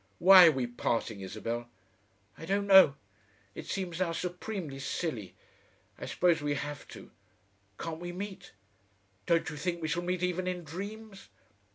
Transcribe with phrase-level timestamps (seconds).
[0.17, 1.69] Why are we parting, Isabel?"
[2.35, 2.95] "I don't know.
[3.53, 5.35] It seems now supremely silly.
[5.99, 7.11] I suppose we have to.
[7.77, 8.51] Can't we meet?
[9.27, 11.29] don't you think we shall meet even in dreams?"